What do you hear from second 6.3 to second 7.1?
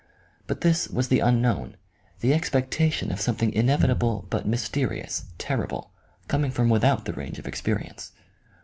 from without